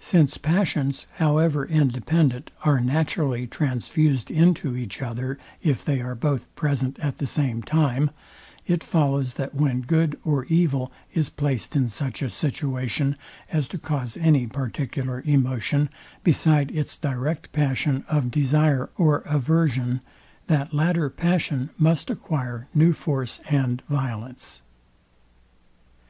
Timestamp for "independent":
1.66-2.50